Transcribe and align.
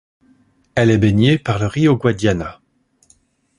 Elle 0.73 0.89
est 0.89 0.97
baignée 0.97 1.37
par 1.37 1.59
le 1.59 1.67
Rio 1.67 1.95
Guadiana. 1.95 2.59